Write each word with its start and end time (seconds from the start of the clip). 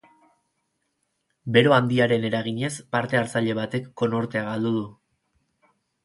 Bero 1.57 1.75
handiaren 1.75 2.25
eraginez, 2.29 2.71
parte-hartzaile 2.95 3.55
batek 3.59 3.85
konortea 4.03 4.43
galdu 4.47 4.71
du. 4.79 4.83